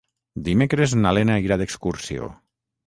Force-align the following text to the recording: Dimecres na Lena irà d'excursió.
Dimecres 0.47 0.95
na 1.03 1.13
Lena 1.19 1.37
irà 1.47 1.61
d'excursió. 1.63 2.35